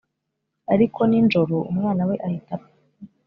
[0.73, 2.69] Ariko ninjoro umwana we ahita apfa